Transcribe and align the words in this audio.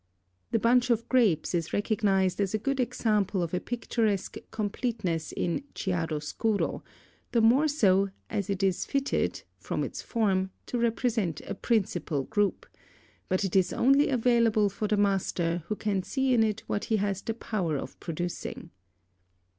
The 0.49 0.57
bunch 0.57 0.89
of 0.89 1.07
grapes 1.09 1.53
is 1.53 1.73
recognised 1.73 2.41
as 2.41 2.55
a 2.55 2.57
good 2.57 2.79
example 2.79 3.43
of 3.43 3.53
a 3.53 3.59
picturesque 3.59 4.37
completeness 4.49 5.31
in 5.31 5.63
chiaro 5.75 6.19
scuro, 6.19 6.81
the 7.33 7.39
more 7.39 7.67
so 7.67 8.09
as 8.27 8.49
it 8.49 8.63
is 8.63 8.83
fitted, 8.83 9.43
from 9.59 9.83
its 9.83 10.01
form, 10.01 10.49
to 10.65 10.79
represent 10.79 11.41
a 11.41 11.53
principal 11.53 12.23
group; 12.23 12.65
but 13.29 13.43
it 13.43 13.55
is 13.55 13.71
only 13.71 14.09
available 14.09 14.69
for 14.69 14.87
the 14.87 14.97
master 14.97 15.61
who 15.67 15.75
can 15.75 16.01
see 16.01 16.33
in 16.33 16.41
it 16.41 16.61
what 16.65 16.85
he 16.85 16.97
has 16.97 17.21
the 17.21 17.35
power 17.35 17.77
of 17.77 17.99
producing. 17.99 18.71